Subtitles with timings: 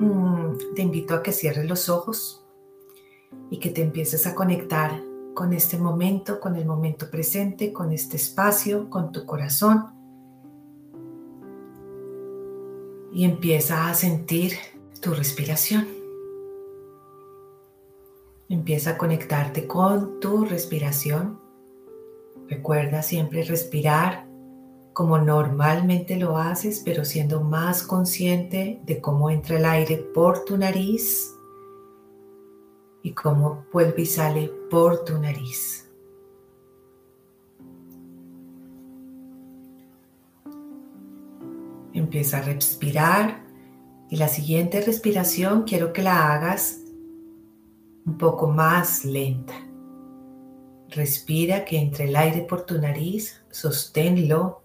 [0.00, 2.44] mm, te invito a que cierres los ojos
[3.50, 5.00] y que te empieces a conectar
[5.34, 9.86] con este momento, con el momento presente, con este espacio, con tu corazón.
[13.12, 14.52] Y empieza a sentir
[15.00, 15.86] tu respiración.
[18.48, 21.40] Empieza a conectarte con tu respiración.
[22.48, 24.29] Recuerda siempre respirar
[24.92, 30.56] como normalmente lo haces, pero siendo más consciente de cómo entra el aire por tu
[30.56, 31.34] nariz
[33.02, 35.88] y cómo vuelve y sale por tu nariz.
[41.92, 43.44] Empieza a respirar
[44.08, 46.80] y la siguiente respiración quiero que la hagas
[48.06, 49.54] un poco más lenta.
[50.88, 54.59] Respira que entre el aire por tu nariz, sosténlo.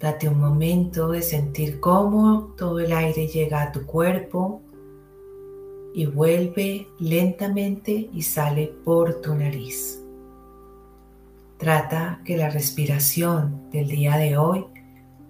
[0.00, 4.62] Date un momento de sentir cómo todo el aire llega a tu cuerpo
[5.94, 10.02] y vuelve lentamente y sale por tu nariz.
[11.58, 14.64] Trata que la respiración del día de hoy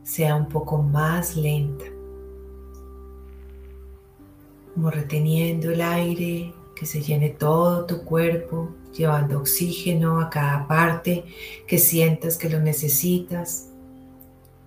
[0.05, 1.85] sea un poco más lenta
[4.75, 11.25] como reteniendo el aire, que se llene todo tu cuerpo, llevando oxígeno a cada parte
[11.67, 13.70] que sientas que lo necesitas.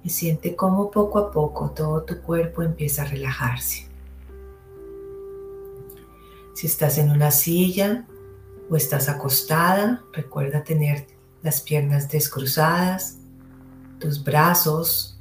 [0.03, 3.87] Y siente cómo poco a poco todo tu cuerpo empieza a relajarse.
[6.53, 8.05] Si estás en una silla
[8.69, 11.07] o estás acostada, recuerda tener
[11.41, 13.17] las piernas descruzadas,
[13.99, 15.13] tus brazos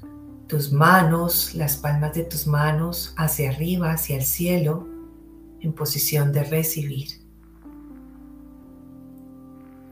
[0.53, 4.87] tus manos, las palmas de tus manos hacia arriba, hacia el cielo,
[5.61, 7.09] en posición de recibir.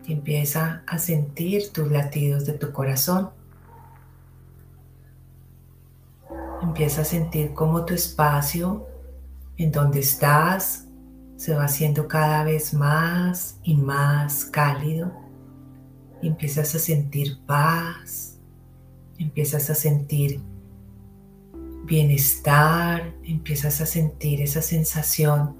[0.06, 3.30] Y empieza a sentir tus latidos de tu corazón.
[6.62, 8.86] Empieza a sentir cómo tu espacio
[9.56, 10.86] en donde estás
[11.36, 15.10] se va haciendo cada vez más y más cálido.
[16.22, 18.38] Empiezas a sentir paz,
[19.18, 20.42] empiezas a sentir
[21.84, 25.56] bienestar, empiezas a sentir esa sensación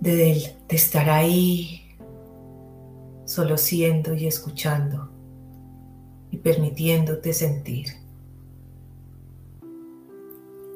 [0.00, 1.82] de, de estar ahí,
[3.26, 5.10] solo siendo y escuchando
[6.30, 8.03] y permitiéndote sentir.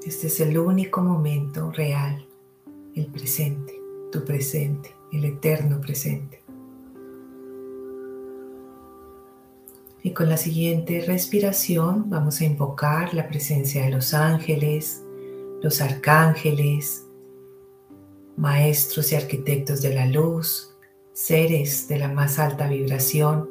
[0.06, 2.26] Este es el único momento real,
[2.94, 3.78] el presente,
[4.12, 6.42] tu presente, el eterno presente.
[10.03, 15.03] Y con la siguiente respiración vamos a invocar la presencia de los ángeles,
[15.62, 17.04] los arcángeles,
[18.36, 20.76] maestros y arquitectos de la luz,
[21.12, 23.50] seres de la más alta vibración,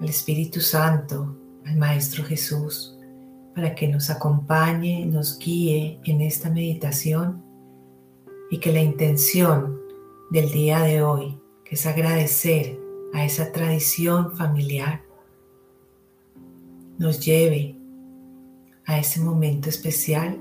[0.00, 1.36] al Espíritu Santo,
[1.66, 2.97] al Maestro Jesús,
[3.58, 7.42] para que nos acompañe, nos guíe en esta meditación
[8.52, 9.80] y que la intención
[10.30, 12.78] del día de hoy, que es agradecer
[13.12, 15.02] a esa tradición familiar,
[16.98, 17.76] nos lleve
[18.86, 20.40] a ese momento especial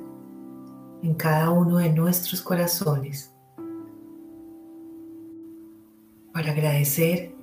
[1.01, 3.33] en cada uno de nuestros corazones
[6.31, 7.33] para agradecer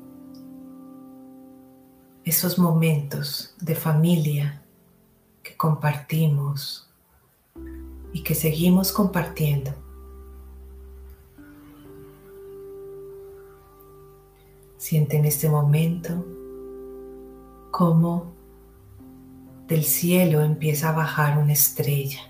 [2.24, 4.63] esos momentos de familia
[5.64, 6.92] compartimos
[8.12, 9.70] y que seguimos compartiendo.
[14.76, 16.22] Siente en este momento
[17.70, 18.34] cómo
[19.66, 22.20] del cielo empieza a bajar una estrella.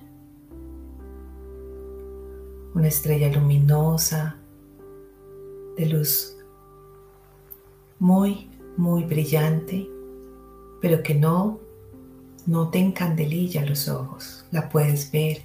[2.72, 4.36] Una estrella luminosa,
[5.76, 6.36] de luz
[7.98, 9.90] muy, muy brillante,
[10.80, 11.63] pero que no,
[12.46, 14.44] no te encandelilla los ojos.
[14.50, 15.42] La puedes ver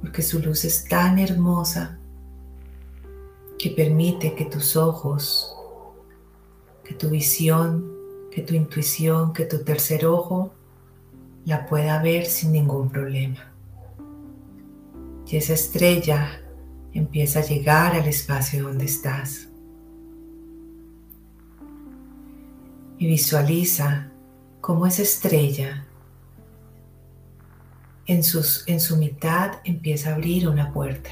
[0.00, 1.98] porque su luz es tan hermosa
[3.58, 5.54] que permite que tus ojos,
[6.82, 7.92] que tu visión,
[8.30, 10.52] que tu intuición, que tu tercer ojo
[11.44, 13.52] la pueda ver sin ningún problema.
[15.26, 16.40] Y esa estrella
[16.92, 19.48] empieza a llegar al espacio donde estás.
[22.98, 24.10] Y visualiza
[24.60, 25.86] cómo esa estrella
[28.10, 28.22] en,
[28.66, 31.10] en su mitad empieza a abrir una puerta.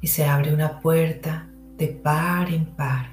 [0.00, 1.46] Y se abre una puerta
[1.76, 3.10] de par en par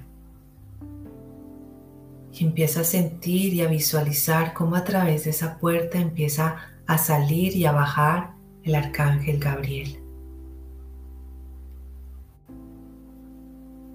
[2.31, 6.55] y empieza a sentir y a visualizar cómo a través de esa puerta empieza
[6.87, 8.31] a salir y a bajar
[8.63, 9.99] el arcángel Gabriel.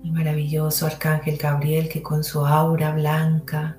[0.05, 3.79] El maravilloso arcángel Gabriel que con su aura blanca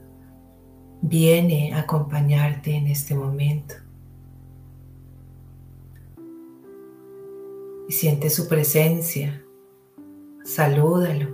[1.01, 3.75] viene a acompañarte en este momento.
[7.91, 9.43] y siente su presencia.
[10.45, 11.27] Salúdalo.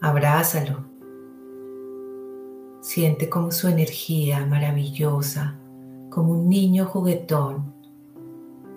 [0.00, 0.84] Abrázalo.
[2.80, 5.56] Siente como su energía maravillosa,
[6.10, 7.74] como un niño juguetón,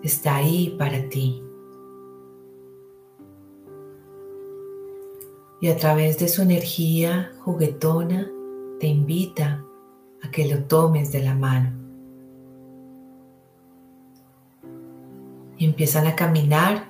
[0.04, 1.42] está ahí para ti.
[5.62, 8.30] Y a través de su energía juguetona
[8.79, 9.63] te invita
[10.23, 11.71] a que lo tomes de la mano.
[15.57, 16.85] Y empiezan a caminar,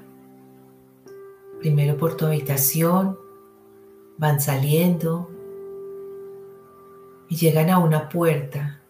[1.60, 3.18] primero por tu habitación,
[4.18, 5.30] van saliendo
[7.30, 8.82] y llegan a una puerta,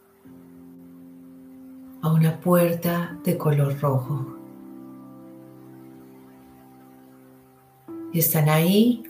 [2.01, 4.35] a una puerta de color rojo.
[8.11, 9.03] Y están ahí,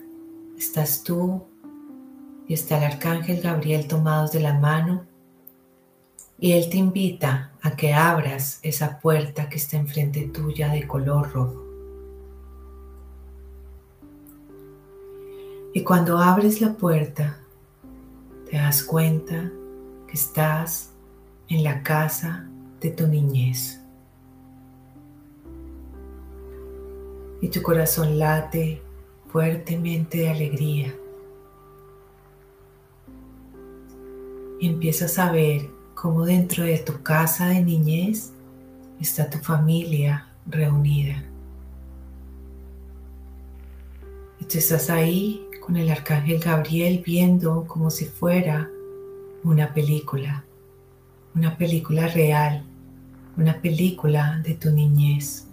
[0.56, 1.49] estás tú
[2.50, 5.04] y está el arcángel Gabriel tomados de la mano
[6.36, 11.30] y él te invita a que abras esa puerta que está enfrente tuya de color
[11.32, 11.64] rojo.
[15.72, 17.38] Y cuando abres la puerta,
[18.50, 19.52] te das cuenta
[20.08, 20.90] que estás
[21.48, 22.48] en la casa
[22.80, 23.80] de tu niñez.
[27.40, 28.82] Y tu corazón late
[29.28, 30.96] fuertemente de alegría.
[34.68, 38.32] Empiezas a ver cómo dentro de tu casa de niñez
[39.00, 41.24] está tu familia reunida.
[44.40, 48.70] Y tú estás ahí con el arcángel Gabriel viendo como si fuera
[49.44, 50.44] una película,
[51.34, 52.64] una película real,
[53.36, 55.46] una película de tu niñez.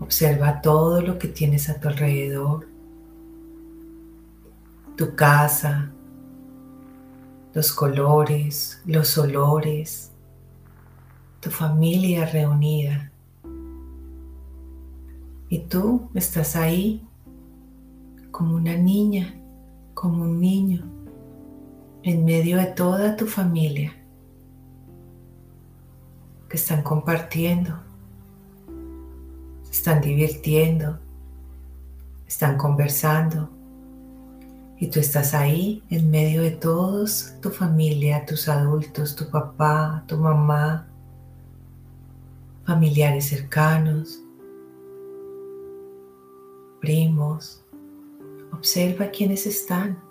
[0.00, 2.68] Observa todo lo que tienes a tu alrededor,
[4.96, 5.92] tu casa,
[7.54, 10.12] los colores, los olores,
[11.40, 13.10] tu familia reunida.
[15.48, 17.02] Y tú estás ahí
[18.30, 19.34] como una niña,
[19.94, 20.84] como un niño,
[22.02, 23.94] en medio de toda tu familia
[26.48, 27.80] que están compartiendo,
[29.64, 30.98] se están divirtiendo,
[32.26, 33.57] están conversando.
[34.78, 40.16] Y tú estás ahí en medio de todos, tu familia, tus adultos, tu papá, tu
[40.16, 40.86] mamá,
[42.64, 44.20] familiares cercanos,
[46.80, 47.64] primos,
[48.58, 50.02] Observa quiénes están.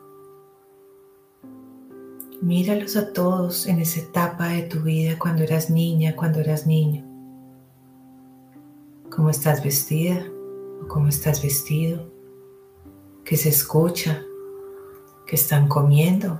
[2.42, 7.04] Míralos a todos en esa etapa de tu vida cuando eras niña, cuando eras niño.
[9.10, 10.25] ¿Cómo estás vestida
[10.81, 12.10] o cómo estás vestido?
[13.25, 14.24] ¿Qué se escucha?
[15.28, 16.40] ¿Qué están comiendo?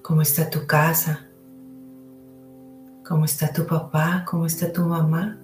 [0.00, 1.26] ¿Cómo está tu casa?
[3.04, 4.24] ¿Cómo está tu papá?
[4.30, 5.40] ¿Cómo está tu mamá?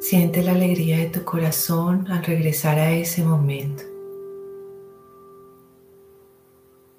[0.00, 3.84] Siente la alegría de tu corazón al regresar a ese momento.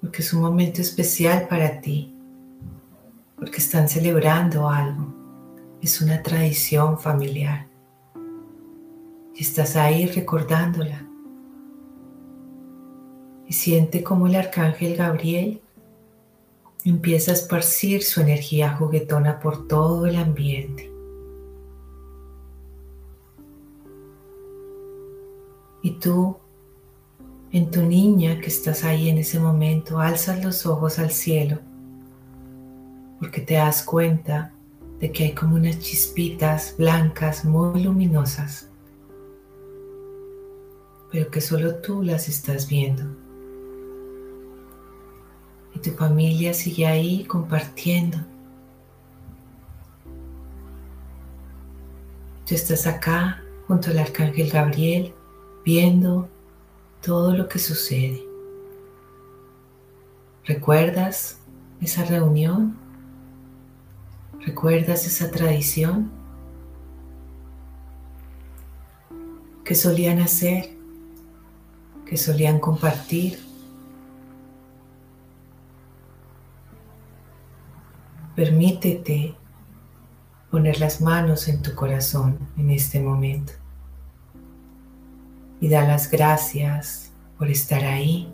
[0.00, 2.16] Porque es un momento especial para ti.
[3.36, 5.14] Porque están celebrando algo.
[5.82, 7.67] Es una tradición familiar.
[9.38, 11.06] Estás ahí recordándola.
[13.46, 15.62] Y siente como el arcángel Gabriel
[16.84, 20.92] empieza a esparcir su energía juguetona por todo el ambiente.
[25.82, 26.36] Y tú,
[27.52, 31.58] en tu niña que estás ahí en ese momento, alzas los ojos al cielo
[33.18, 34.52] porque te das cuenta
[35.00, 38.67] de que hay como unas chispitas blancas muy luminosas,
[41.10, 43.04] pero que solo tú las estás viendo.
[45.74, 48.18] Y tu familia sigue ahí compartiendo.
[52.46, 55.12] Tú estás acá junto al arcángel Gabriel
[55.64, 56.28] viendo
[57.02, 58.24] todo lo que sucede.
[60.44, 61.40] ¿Recuerdas
[61.80, 62.76] esa reunión?
[64.40, 66.18] ¿Recuerdas esa tradición?
[69.68, 70.77] que solían hacer?
[72.08, 73.38] Que solían compartir?
[78.34, 79.34] Permítete
[80.50, 83.52] poner las manos en tu corazón en este momento
[85.60, 88.32] y da las gracias por estar ahí,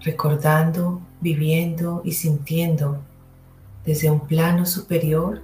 [0.00, 3.02] recordando, viviendo y sintiendo
[3.84, 5.42] desde un plano superior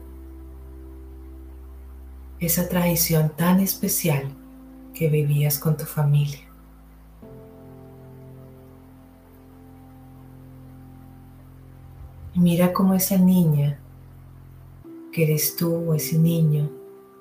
[2.41, 4.33] esa tradición tan especial
[4.95, 6.53] que vivías con tu familia.
[12.35, 13.79] mira cómo esa niña
[15.13, 16.71] que eres tú o ese niño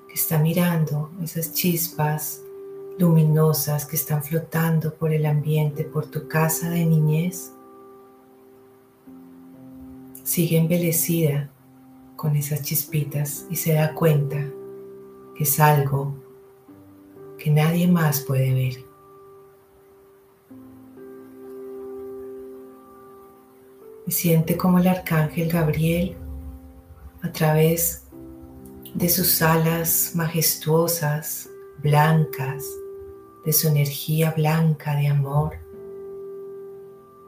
[0.08, 2.40] que está mirando esas chispas
[2.98, 7.52] luminosas que están flotando por el ambiente, por tu casa de niñez,
[10.22, 11.50] sigue embelecida
[12.16, 14.38] con esas chispitas y se da cuenta
[15.36, 16.14] que es algo
[17.38, 18.84] que nadie más puede ver.
[24.06, 26.16] Y siente como el arcángel Gabriel
[27.22, 28.04] a través
[28.94, 31.48] de sus alas majestuosas,
[31.82, 32.64] blancas,
[33.44, 35.54] de su energía blanca de amor,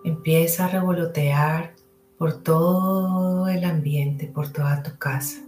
[0.05, 1.75] empieza a revolotear
[2.19, 5.41] por todo el ambiente, por toda tu casa.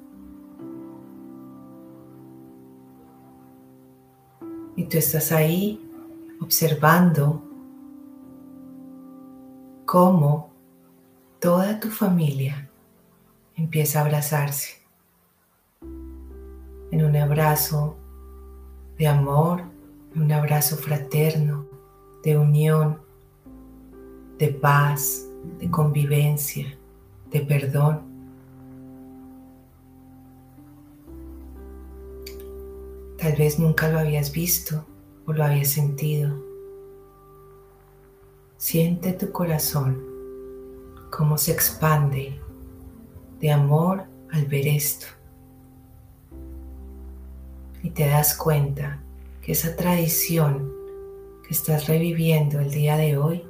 [4.76, 5.80] Y tú estás ahí
[6.40, 7.42] observando
[9.87, 10.50] cómo
[11.40, 12.68] toda tu familia
[13.56, 14.75] empieza a abrazarse
[16.90, 17.97] en un abrazo
[18.99, 19.62] de amor,
[20.14, 21.66] en un abrazo fraterno,
[22.23, 23.00] de unión,
[24.38, 25.26] de paz,
[25.59, 26.76] de convivencia,
[27.30, 28.15] de perdón.
[33.26, 34.87] Tal vez nunca lo habías visto
[35.26, 36.33] o lo habías sentido.
[38.56, 40.00] Siente tu corazón
[41.11, 42.40] cómo se expande
[43.40, 45.06] de amor al ver esto.
[47.83, 49.02] Y te das cuenta
[49.42, 50.73] que esa tradición
[51.45, 53.45] que estás reviviendo el día de hoy,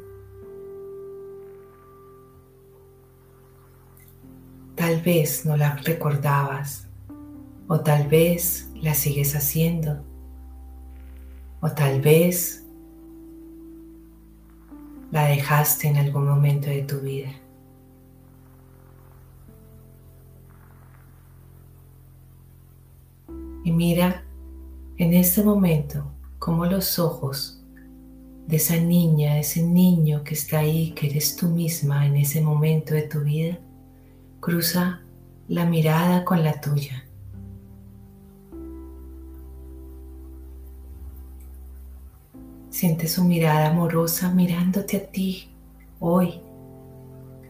[4.74, 6.85] tal vez no la recordabas
[7.68, 10.04] o tal vez la sigues haciendo
[11.60, 12.64] o tal vez
[15.10, 17.30] la dejaste en algún momento de tu vida.
[23.64, 24.22] Y mira
[24.96, 26.04] en este momento
[26.38, 27.60] cómo los ojos
[28.46, 32.94] de esa niña, ese niño que está ahí, que eres tú misma en ese momento
[32.94, 33.58] de tu vida,
[34.40, 35.00] cruza
[35.48, 37.05] la mirada con la tuya.
[42.76, 45.48] Siente su mirada amorosa mirándote a ti
[45.98, 46.42] hoy.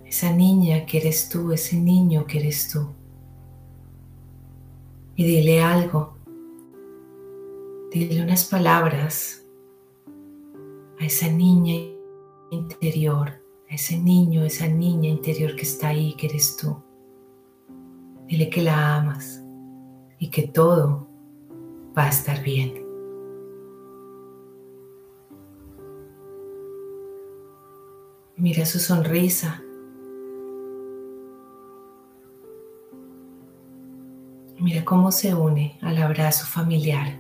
[0.05, 2.91] Esa niña que eres tú, ese niño que eres tú
[5.17, 6.17] y dile algo.
[7.91, 9.43] Dile unas palabras
[11.01, 11.75] a esa niña
[12.53, 13.31] interior,
[13.69, 16.77] a ese niño, esa niña interior que está ahí, que eres tú.
[18.29, 19.43] Dile que la amas
[20.21, 21.09] y que todo
[21.99, 22.86] va a estar bien.
[28.39, 29.63] Mira su sonrisa.
[34.61, 37.19] Mira cómo se une al abrazo familiar,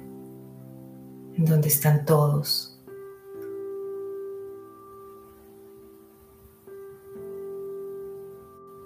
[1.38, 2.78] en donde están todos.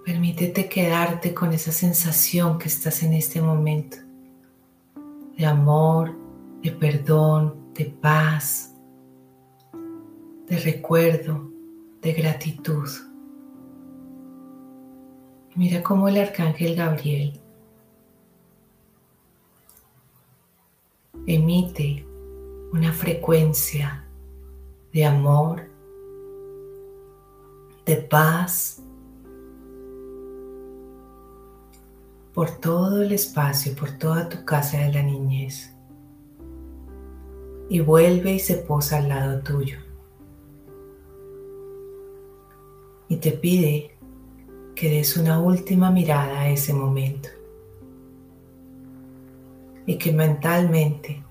[0.05, 3.97] Permítete quedarte con esa sensación que estás en este momento,
[5.37, 6.17] de amor,
[6.63, 8.73] de perdón, de paz,
[10.47, 11.50] de recuerdo,
[12.03, 12.89] de gratitud.
[15.55, 17.41] Mira cómo el arcángel Gabriel
[21.27, 22.07] emite
[22.73, 24.07] una frecuencia
[24.93, 25.69] de amor,
[27.85, 28.83] de paz,
[32.33, 35.75] por todo el espacio, por toda tu casa de la niñez.
[37.69, 39.90] Y vuelve y se posa al lado tuyo.
[43.11, 43.91] Y te pide
[44.75, 47.29] que des una última mirada a ese momento
[49.85, 51.23] y que mentalmente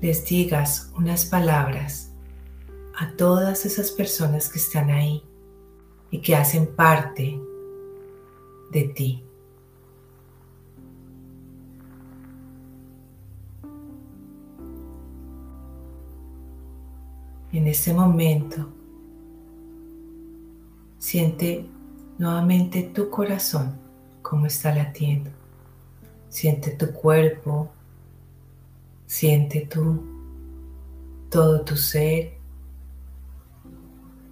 [0.00, 2.12] les digas unas palabras
[2.98, 5.22] a todas esas personas que están ahí
[6.10, 7.40] y que hacen parte
[8.72, 9.24] de ti.
[17.52, 18.81] En este momento,
[21.12, 21.66] siente
[22.16, 23.78] nuevamente tu corazón
[24.22, 25.28] como está latiendo.
[26.30, 27.70] Siente tu cuerpo,
[29.04, 30.02] siente tú,
[31.28, 32.38] todo tu ser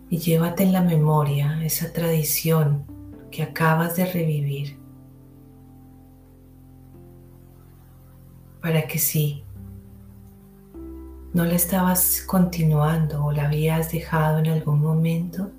[0.09, 2.87] y llévate en la memoria esa tradición
[3.31, 4.79] que acabas de revivir
[8.63, 9.45] para que si
[11.35, 15.51] no la estabas continuando o la habías dejado en algún momento,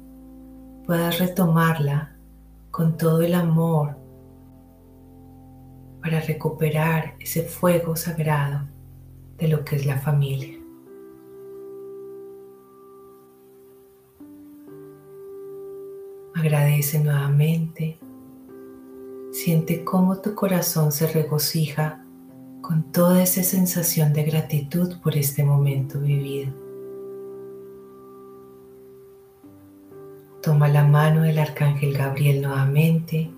[0.91, 2.17] puedas retomarla
[2.69, 3.95] con todo el amor
[6.01, 8.67] para recuperar ese fuego sagrado
[9.37, 10.59] de lo que es la familia.
[16.35, 17.97] Agradece nuevamente.
[19.31, 22.03] Siente cómo tu corazón se regocija
[22.59, 26.60] con toda esa sensación de gratitud por este momento vivido.
[30.41, 33.29] Toma la mano del arcángel Gabriel nuevamente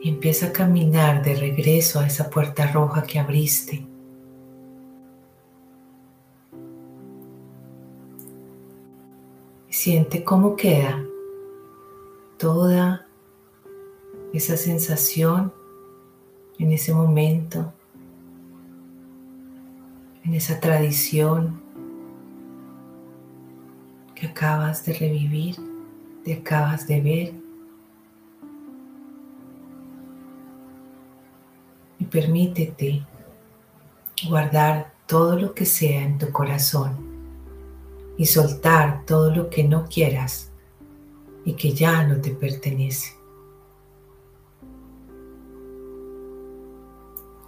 [0.00, 3.84] y empieza a caminar de regreso a esa puerta roja que abriste.
[9.68, 11.04] Siente cómo queda
[12.38, 13.06] toda
[14.32, 15.52] esa sensación
[16.58, 17.72] en ese momento,
[20.24, 21.60] en esa tradición
[24.14, 25.75] que acabas de revivir,
[26.26, 27.32] te acabas de ver.
[32.00, 33.06] Y permítete
[34.28, 36.96] guardar todo lo que sea en tu corazón
[38.16, 40.50] y soltar todo lo que no quieras
[41.44, 43.12] y que ya no te pertenece.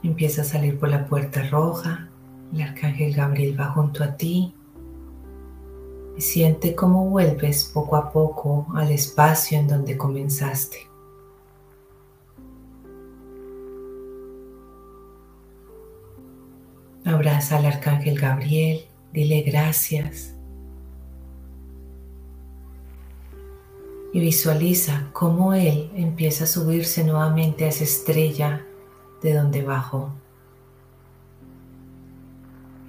[0.04, 2.08] Empieza a salir por la puerta roja,
[2.54, 4.54] el arcángel Gabriel va junto a ti
[6.20, 10.78] siente cómo vuelves poco a poco al espacio en donde comenzaste.
[17.04, 20.34] Abraza al arcángel Gabriel, dile gracias
[24.12, 28.66] y visualiza cómo Él empieza a subirse nuevamente a esa estrella
[29.22, 30.10] de donde bajó.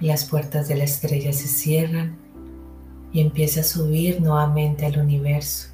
[0.00, 2.19] Las puertas de la estrella se cierran
[3.12, 5.68] y empieza a subir nuevamente al universo,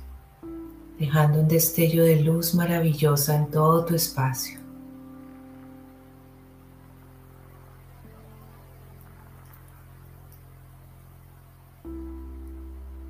[0.98, 4.58] dejando un destello de luz maravillosa en todo tu espacio.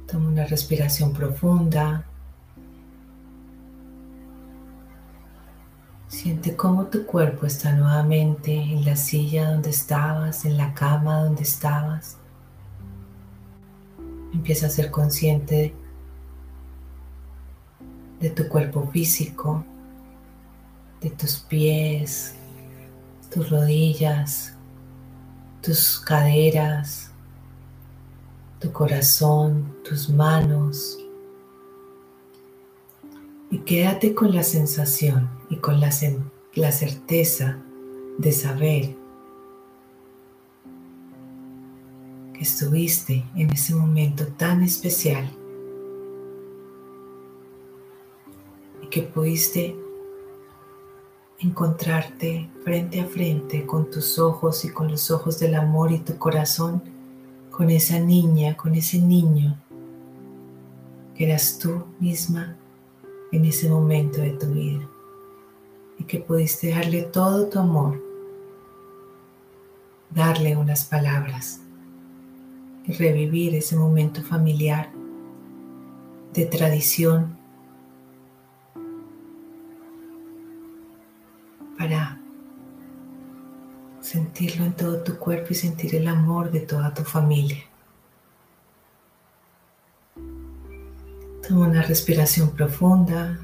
[0.07, 2.05] Toma una respiración profunda.
[6.09, 11.43] Siente cómo tu cuerpo está nuevamente en la silla donde estabas, en la cama donde
[11.43, 12.19] estabas.
[14.37, 15.75] Empieza a ser consciente
[18.21, 19.65] de tu cuerpo físico,
[21.01, 22.35] de tus pies,
[23.33, 24.55] tus rodillas,
[25.63, 27.11] tus caderas,
[28.61, 30.99] tu corazón, tus manos,
[33.51, 35.91] y quédate con la sensación y con la,
[36.57, 37.57] la certeza
[38.19, 38.96] de saber
[42.37, 45.27] que estuviste en ese momento tan especial
[48.83, 49.75] y que pudiste
[51.39, 56.19] encontrarte frente a frente con tus ojos y con los ojos del amor y tu
[56.19, 56.83] corazón,
[57.51, 59.59] con esa niña, con ese niño
[61.15, 62.55] que eras tú misma
[63.33, 64.87] en ese momento de tu vida
[65.99, 67.99] y que pudiste darle todo tu amor,
[70.11, 71.63] darle unas palabras
[72.87, 74.91] y revivir ese momento familiar
[76.33, 77.37] de tradición
[81.79, 82.21] para
[84.01, 87.65] sentirlo en todo tu cuerpo y sentir el amor de toda tu familia.
[91.47, 93.39] Toma una respiración profunda.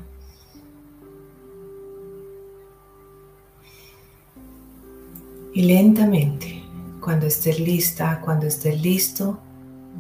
[5.55, 6.62] Y lentamente,
[7.03, 9.38] cuando estés lista, cuando estés listo,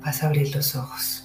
[0.02, 1.21] vas a abrir los ojos.